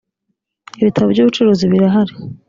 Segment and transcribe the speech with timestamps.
[0.81, 2.13] ibitabo by’ ubucuruzi birahari